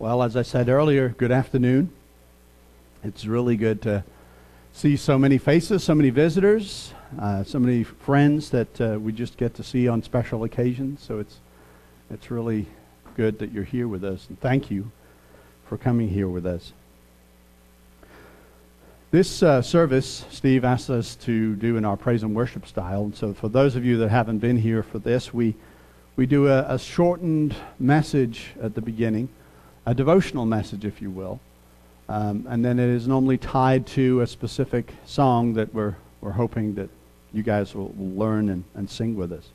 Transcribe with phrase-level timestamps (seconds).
[0.00, 1.90] Well, as I said earlier, good afternoon.
[3.04, 4.02] It's really good to
[4.72, 9.36] see so many faces, so many visitors, uh, so many friends that uh, we just
[9.36, 11.02] get to see on special occasions.
[11.02, 11.40] So it's,
[12.10, 12.64] it's really
[13.14, 14.24] good that you're here with us.
[14.30, 14.90] And thank you
[15.66, 16.72] for coming here with us.
[19.10, 23.02] This uh, service, Steve asked us to do in our praise and worship style.
[23.02, 25.56] And so, for those of you that haven't been here for this, we,
[26.16, 29.28] we do a, a shortened message at the beginning,
[29.86, 31.40] a devotional message, if you will.
[32.08, 36.74] Um, and then it is normally tied to a specific song that we're, we're hoping
[36.74, 36.90] that
[37.32, 39.48] you guys will, will learn and, and sing with us.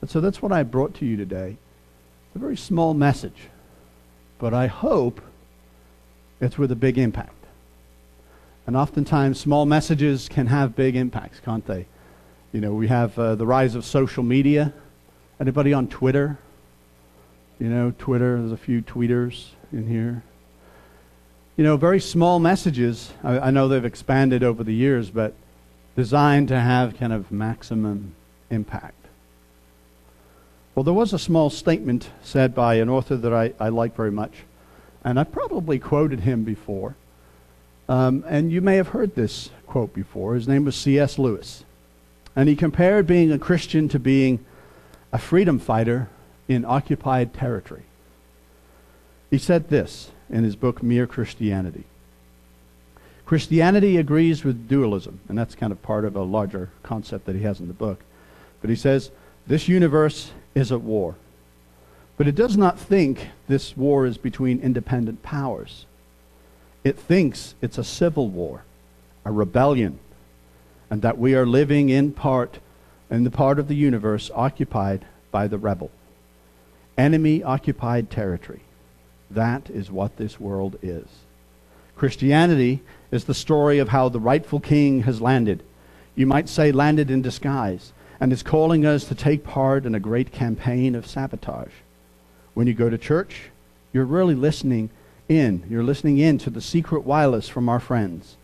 [0.00, 1.56] And so that's what I brought to you today.
[2.26, 3.48] It's a very small message,
[4.38, 5.20] but I hope
[6.40, 7.32] it's with a big impact.
[8.66, 11.86] And oftentimes, small messages can have big impacts, can't they?
[12.52, 14.72] You know, we have uh, the rise of social media.
[15.38, 16.38] Anybody on Twitter?
[17.58, 20.22] You know, Twitter, there's a few tweeters in here.
[21.56, 23.12] You know, very small messages.
[23.24, 25.32] I, I know they've expanded over the years, but
[25.96, 28.14] designed to have kind of maximum
[28.50, 29.06] impact.
[30.74, 34.10] Well, there was a small statement said by an author that I, I like very
[34.10, 34.34] much,
[35.02, 36.94] and I probably quoted him before.
[37.88, 40.34] Um, and you may have heard this quote before.
[40.34, 41.18] His name was C.S.
[41.18, 41.64] Lewis.
[42.34, 44.44] And he compared being a Christian to being
[45.12, 46.10] a freedom fighter
[46.48, 47.82] in occupied territory.
[49.30, 51.84] He said this in his book, Mere Christianity.
[53.24, 57.42] Christianity agrees with dualism, and that's kind of part of a larger concept that he
[57.42, 58.00] has in the book.
[58.60, 59.10] But he says,
[59.46, 61.16] This universe is at war.
[62.16, 65.86] But it does not think this war is between independent powers.
[66.84, 68.62] It thinks it's a civil war,
[69.24, 69.98] a rebellion,
[70.88, 72.58] and that we are living in part
[73.10, 75.90] in the part of the universe occupied by the rebel.
[76.98, 78.60] Enemy occupied territory.
[79.30, 81.06] That is what this world is.
[81.96, 82.80] Christianity
[83.10, 85.62] is the story of how the rightful king has landed.
[86.14, 90.00] You might say landed in disguise and is calling us to take part in a
[90.00, 91.72] great campaign of sabotage.
[92.54, 93.50] When you go to church,
[93.92, 94.90] you're really listening
[95.28, 95.64] in.
[95.68, 98.36] You're listening in to the secret wireless from our friends.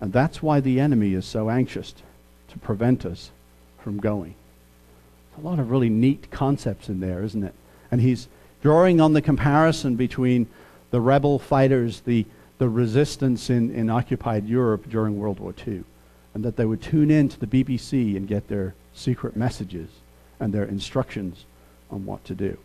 [0.00, 1.94] And that's why the enemy is so anxious
[2.48, 3.30] to prevent us
[3.78, 4.34] from going.
[5.38, 7.54] A lot of really neat concepts in there, isn't it?
[7.90, 8.28] And he's
[8.62, 10.46] drawing on the comparison between
[10.90, 12.26] the rebel fighters, the,
[12.58, 15.84] the resistance in, in occupied Europe during World War II,
[16.34, 19.88] and that they would tune in to the BBC and get their secret messages
[20.40, 21.44] and their instructions
[21.90, 22.58] on what to do.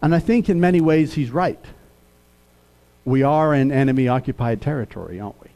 [0.00, 1.64] And I think in many ways he's right
[3.04, 5.48] we are in enemy occupied territory, aren't we?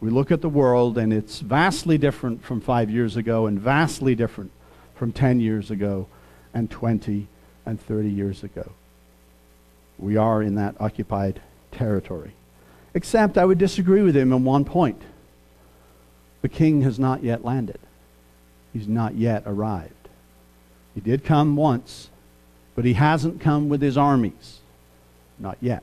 [0.00, 4.14] We look at the world and it's vastly different from five years ago and vastly
[4.14, 4.50] different
[4.94, 6.06] from 10 years ago
[6.54, 7.26] and 20
[7.66, 8.72] and 30 years ago.
[9.98, 11.40] We are in that occupied
[11.72, 12.32] territory.
[12.94, 15.02] Except I would disagree with him on one point.
[16.42, 17.80] The king has not yet landed.
[18.72, 20.08] He's not yet arrived.
[20.94, 22.10] He did come once,
[22.74, 24.60] but he hasn't come with his armies.
[25.38, 25.82] Not yet.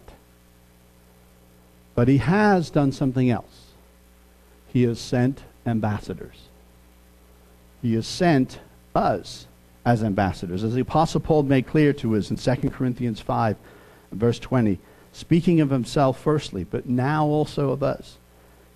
[1.96, 3.72] But he has done something else.
[4.68, 6.48] He has sent ambassadors.
[7.82, 8.60] He has sent
[8.96, 9.48] us
[9.86, 10.64] as ambassadors.
[10.64, 13.58] As the Apostle Paul made clear to us in 2 Corinthians 5,
[14.12, 14.80] verse 20,
[15.14, 18.18] speaking of himself firstly, but now also of us.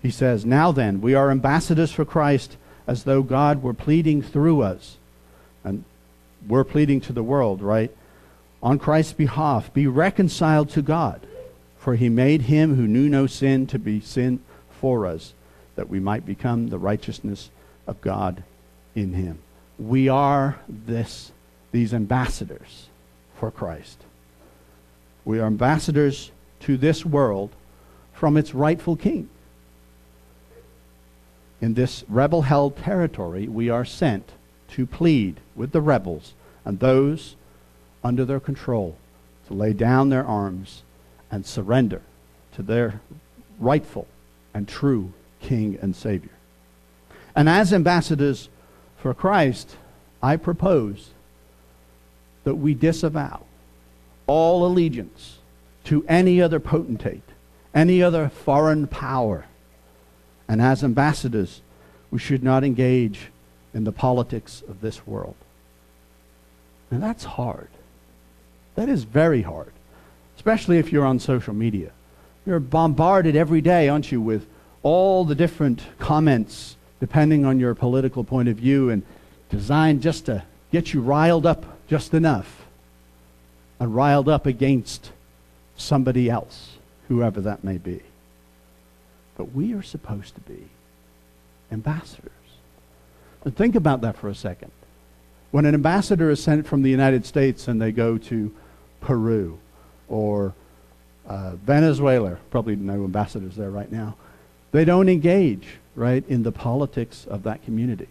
[0.02, 2.58] He says, Now then, we are ambassadors for Christ
[2.88, 4.98] as though God were pleading through us.
[5.64, 5.84] And
[6.48, 7.92] we're pleading to the world, right?
[8.62, 11.22] On Christ's behalf, be reconciled to God.
[11.78, 14.40] For he made him who knew no sin to be sin
[14.82, 15.34] for us,
[15.76, 17.50] that we might become the righteousness
[17.86, 18.44] of God
[18.96, 19.40] in him.
[19.78, 21.32] We are this,
[21.72, 22.88] these ambassadors
[23.38, 24.00] for Christ.
[25.26, 26.32] We are ambassadors
[26.62, 27.52] to this world
[28.14, 29.30] from its rightful king.
[31.62, 34.32] In this rebel held territory, we are sent
[34.70, 36.34] to plead with the rebels
[36.64, 37.36] and those
[38.04, 38.98] under their control
[39.48, 40.84] to lay down their arms
[41.32, 42.02] and surrender
[42.54, 43.02] to their
[43.60, 44.08] rightful
[44.54, 46.32] and true King and Savior.
[47.36, 48.50] And as ambassadors
[49.06, 49.78] for Christ,
[50.24, 51.12] I propose
[52.44, 53.44] that we disavow
[54.26, 55.38] all allegiance
[55.84, 57.30] to any other potentate,
[57.72, 59.46] any other foreign power.
[60.48, 61.62] And as ambassadors,
[62.10, 63.28] we should not engage
[63.76, 65.36] in the politics of this world.
[66.90, 67.70] And that's hard.
[68.74, 69.72] That is very hard
[70.36, 71.92] especially if you're on social media.
[72.46, 74.48] You're bombarded every day, aren't you, with
[74.84, 76.76] all the different comments
[77.06, 79.04] depending on your political point of view and
[79.52, 82.66] designed just to get you riled up just enough.
[83.80, 85.12] and riled up against
[85.78, 88.00] somebody else, whoever that may be.
[89.38, 90.70] But we are supposed to be
[91.72, 92.32] ambassadors.
[93.44, 94.72] And think about that for a second.
[95.52, 98.52] When an ambassador is sent from the United States and they go to
[99.00, 99.60] Peru
[100.10, 100.56] or
[101.28, 104.16] uh, Venezuela, probably no ambassadors there right now,
[104.76, 108.10] they don't engage, right, in the politics of that community.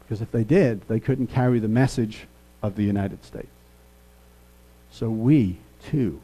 [0.00, 2.26] Because if they did, they couldn't carry the message
[2.60, 3.46] of the United States.
[4.90, 5.58] So we,
[5.90, 6.20] too,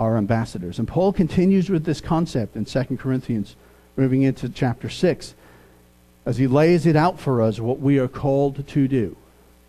[0.00, 0.78] are ambassadors.
[0.78, 3.56] And Paul continues with this concept in 2 Corinthians,
[3.96, 5.34] moving into chapter 6,
[6.24, 9.16] as he lays it out for us what we are called to do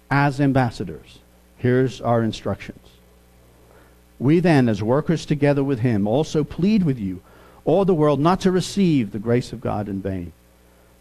[0.10, 1.20] as ambassadors.
[1.58, 2.88] Here's our instructions.
[4.18, 7.22] We then, as workers together with him, also plead with you,
[7.68, 10.32] all the world, not to receive the grace of God in vain.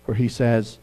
[0.04, 0.78] For he says,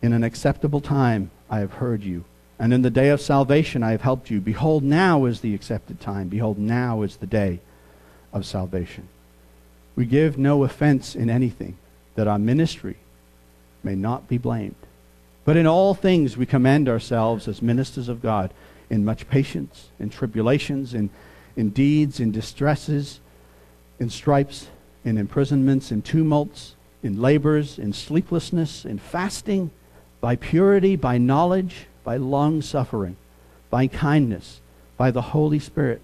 [0.00, 2.24] In an acceptable time I have heard you,
[2.60, 4.40] and in the day of salvation I have helped you.
[4.40, 6.28] Behold, now is the accepted time.
[6.28, 7.58] Behold, now is the day
[8.32, 9.08] of salvation.
[9.96, 11.76] We give no offense in anything,
[12.14, 12.96] that our ministry
[13.82, 14.76] may not be blamed.
[15.44, 18.54] But in all things we commend ourselves as ministers of God
[18.88, 21.10] in much patience, in tribulations, in,
[21.56, 23.18] in deeds, in distresses,
[23.98, 24.68] in stripes,
[25.04, 29.70] in imprisonments, in tumults, in labors, in sleeplessness, in fasting,
[30.20, 33.16] by purity, by knowledge, by long suffering,
[33.68, 34.60] by kindness,
[34.96, 36.00] by the Holy Spirit,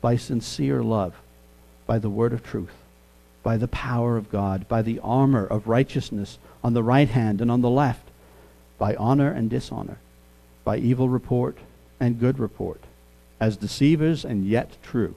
[0.00, 1.14] by sincere love,
[1.86, 2.74] by the word of truth,
[3.42, 7.50] by the power of God, by the armor of righteousness on the right hand and
[7.50, 8.10] on the left,
[8.78, 9.98] by honor and dishonor,
[10.64, 11.56] by evil report
[11.98, 12.80] and good report,
[13.40, 15.14] as deceivers and yet true,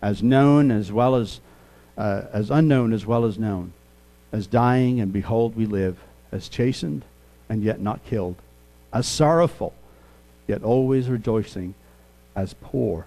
[0.00, 1.40] as known as well as
[2.00, 3.74] uh, as unknown as well as known,
[4.32, 5.98] as dying and behold we live,
[6.32, 7.04] as chastened
[7.50, 8.36] and yet not killed
[8.92, 9.74] as sorrowful,
[10.46, 11.74] yet always rejoicing,
[12.34, 13.06] as poor,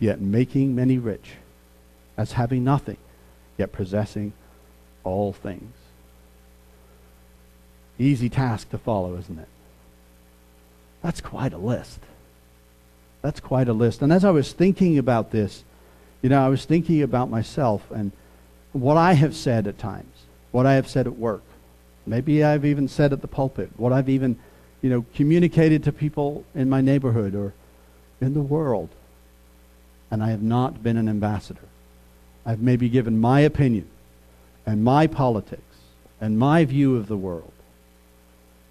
[0.00, 1.32] yet making many rich,
[2.16, 2.96] as having nothing,
[3.58, 4.32] yet possessing
[5.04, 5.74] all things.
[7.98, 9.48] Easy task to follow, isn't it?
[11.02, 12.00] That's quite a list.
[13.20, 14.02] That's quite a list.
[14.02, 15.64] And as I was thinking about this,
[16.22, 18.10] you know, I was thinking about myself and
[18.72, 20.14] what I have said at times,
[20.50, 21.42] what I have said at work.
[22.06, 24.38] Maybe I've even said at the pulpit, what I've even
[24.80, 27.54] you know, communicated to people in my neighborhood or
[28.20, 28.88] in the world.
[30.10, 31.68] And I have not been an ambassador.
[32.44, 33.88] I've maybe given my opinion
[34.66, 35.62] and my politics
[36.20, 37.52] and my view of the world.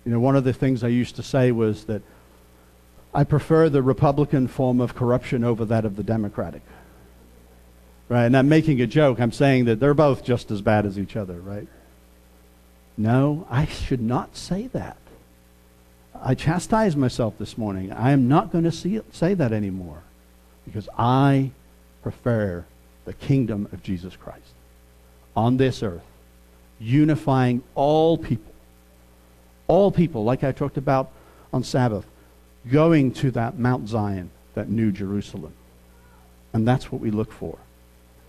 [0.06, 2.01] You know, one of the things I used to say was that
[3.13, 6.62] I prefer the Republican form of corruption over that of the Democratic.
[8.12, 8.25] Right?
[8.25, 9.22] And I'm making a joke.
[9.22, 11.66] I'm saying that they're both just as bad as each other, right?
[12.98, 14.98] No, I should not say that.
[16.22, 17.94] I chastise myself this morning.
[17.94, 20.04] I am not going to say that anymore
[20.66, 21.52] because I
[22.04, 22.66] prefer
[23.06, 24.56] the kingdom of Jesus Christ
[25.34, 26.04] on this earth,
[26.81, 28.54] unifying all people.
[29.69, 31.12] All people, like I talked about
[31.54, 32.06] on Sabbath,
[32.69, 35.54] going to that Mount Zion, that new Jerusalem.
[36.52, 37.57] And that's what we look for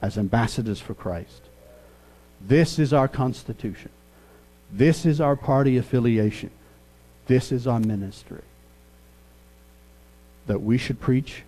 [0.02, 1.42] as ambassadors for Christ.
[2.46, 3.90] This is our constitution.
[4.72, 6.50] This is our party affiliation.
[7.26, 8.42] This is our ministry.
[10.48, 11.44] That we should preach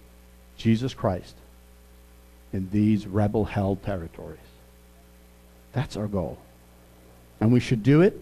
[0.57, 1.35] Jesus Christ
[2.53, 4.39] in these rebel held territories.
[5.73, 6.39] That's our goal.
[7.41, 8.21] And we should do it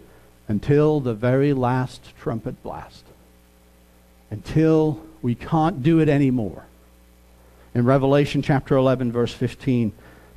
[0.48, 3.04] until the very last trumpet blast.
[4.30, 6.64] Until we can't do it anymore.
[7.74, 9.92] In Revelation chapter 11, verse 15,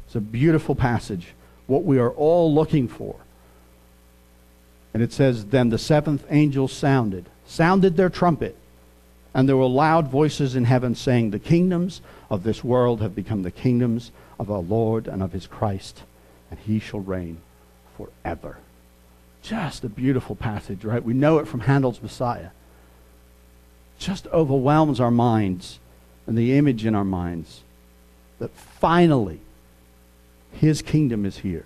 [0.06, 1.34] it's a beautiful passage.
[1.68, 3.16] What we are all looking for
[4.96, 8.56] and it says, Then the seventh angel sounded, sounded their trumpet,
[9.34, 13.44] and there were loud voices in heaven saying, The kingdoms of this world have become
[13.44, 16.04] the kingdoms of our Lord and of his Christ,
[16.50, 17.42] and he shall reign
[17.98, 18.60] forever.
[19.42, 21.04] Just a beautiful passage, right?
[21.04, 22.52] We know it from Handel's Messiah.
[24.00, 25.78] Just overwhelms our minds
[26.26, 27.64] and the image in our minds
[28.40, 29.42] that finally
[30.56, 31.66] his kingdom is here.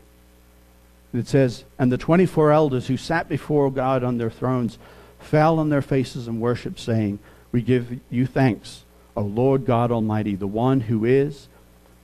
[1.14, 4.78] It says, And the 24 elders who sat before God on their thrones
[5.20, 7.20] fell on their faces and worshiped, saying,
[7.52, 8.84] We give you thanks,
[9.16, 11.48] O Lord God Almighty, the one who is,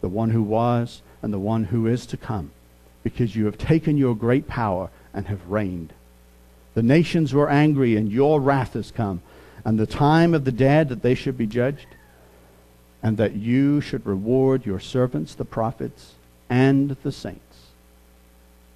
[0.01, 2.51] the one who was, and the one who is to come,
[3.03, 5.93] because you have taken your great power and have reigned.
[6.73, 9.21] The nations were angry, and your wrath has come,
[9.63, 11.87] and the time of the dead that they should be judged,
[13.01, 16.15] and that you should reward your servants, the prophets,
[16.49, 17.41] and the saints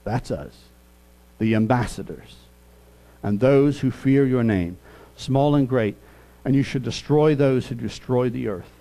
[0.10, 0.56] that's us,
[1.38, 2.36] the ambassadors,
[3.22, 4.78] and those who fear your name,
[5.16, 5.96] small and great,
[6.44, 8.72] and you should destroy those who destroy the earth.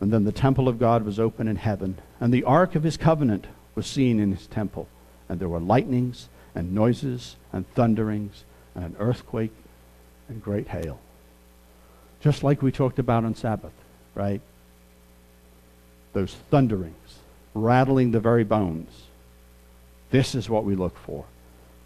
[0.00, 2.96] And then the temple of God was open in heaven, and the ark of his
[2.96, 4.88] covenant was seen in his temple.
[5.28, 8.44] And there were lightnings and noises and thunderings
[8.74, 9.52] and an earthquake
[10.28, 10.98] and great hail.
[12.20, 13.74] Just like we talked about on Sabbath,
[14.14, 14.40] right?
[16.14, 16.94] Those thunderings,
[17.56, 18.90] rattling the very bones.
[20.10, 21.24] This is what we look for.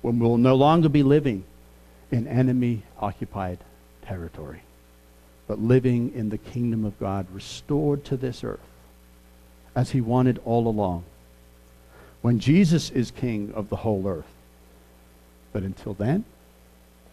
[0.02, 1.44] When we'll no longer be living
[2.10, 3.58] in enemy occupied
[4.02, 4.62] territory,
[5.46, 8.60] but living in the kingdom of God, restored to this earth
[9.74, 11.04] as he wanted all along.
[12.22, 14.26] When Jesus is king of the whole earth.
[15.52, 16.24] But until then,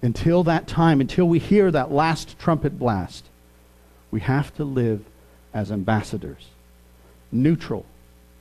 [0.02, 3.26] until that time, until we hear that last trumpet blast,
[4.12, 5.04] we have to live
[5.54, 6.48] as ambassadors,
[7.32, 7.86] neutral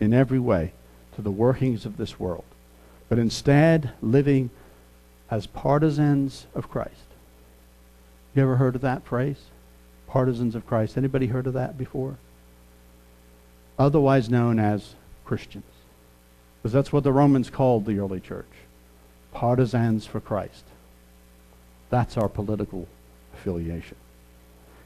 [0.00, 0.72] in every way
[1.14, 2.44] to the workings of this world,
[3.08, 4.50] but instead living
[5.30, 7.06] as partisans of Christ.
[8.34, 9.38] You ever heard of that phrase?
[10.06, 10.96] Partisans of Christ.
[10.96, 12.16] Anybody heard of that before?
[13.78, 15.64] Otherwise known as Christians.
[16.62, 18.46] Because that's what the Romans called the early church.
[19.32, 20.64] Partisans for Christ.
[21.90, 22.88] That's our political
[23.34, 23.96] affiliation.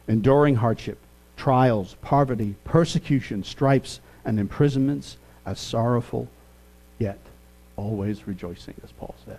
[0.07, 0.99] Enduring hardship,
[1.37, 6.29] trials, poverty, persecution, stripes, and imprisonments as sorrowful,
[6.99, 7.19] yet
[7.77, 9.39] always rejoicing, as Paul said.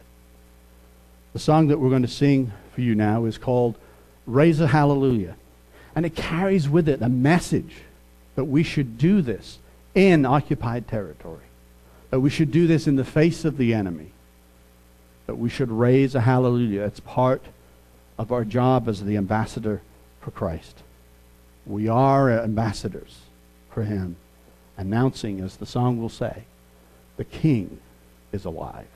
[1.33, 3.75] The song that we're going to sing for you now is called
[4.25, 5.35] Raise a Hallelujah.
[5.95, 7.75] And it carries with it a message
[8.35, 9.59] that we should do this
[9.93, 11.45] in occupied territory,
[12.09, 14.11] that we should do this in the face of the enemy,
[15.27, 16.83] that we should raise a hallelujah.
[16.83, 17.43] It's part
[18.17, 19.81] of our job as the ambassador
[20.21, 20.79] for Christ.
[21.65, 23.19] We are ambassadors
[23.69, 24.15] for Him,
[24.81, 26.43] announcing, as the song will say,
[27.15, 27.79] the King
[28.31, 28.87] is alive.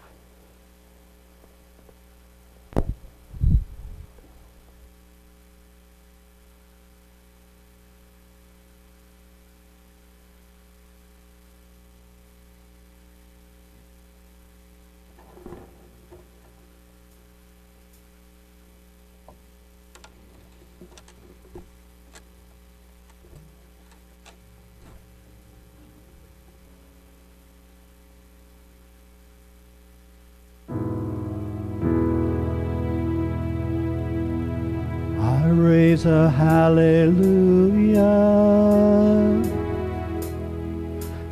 [36.06, 38.02] A hallelujah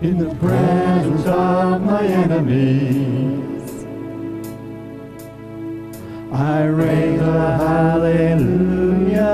[0.01, 3.86] in the presence of my enemies.
[6.32, 9.27] I raise a hallelujah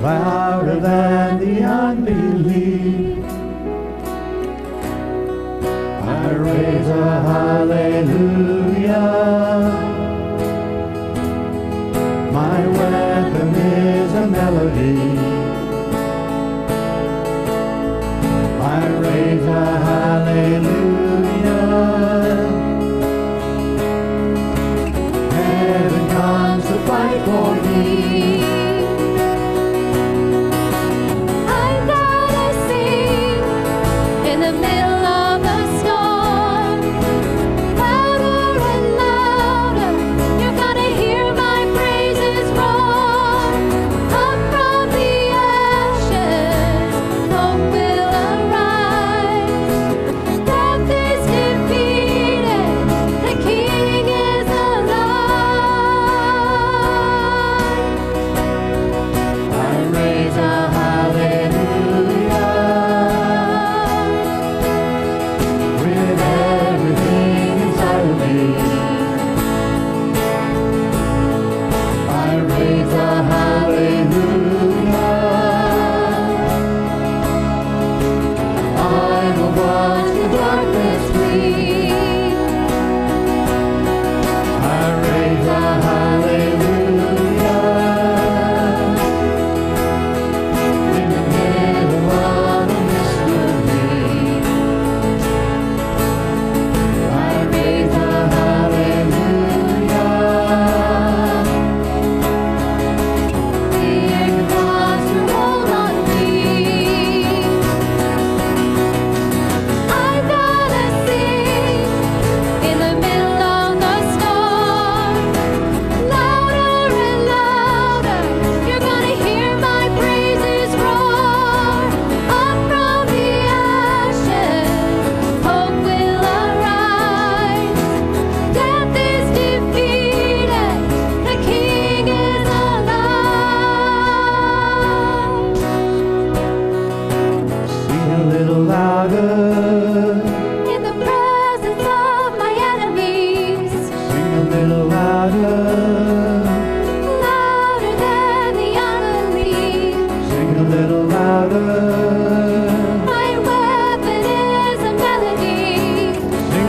[0.00, 3.24] louder than the unbelief.
[6.02, 9.27] I raise a hallelujah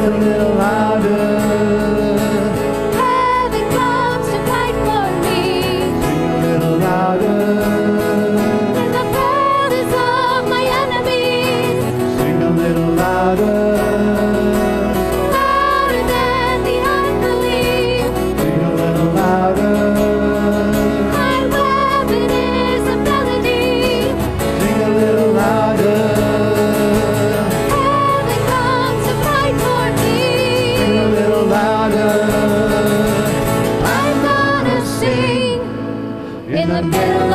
[0.01, 0.88] the little aisle.
[36.81, 37.28] girl.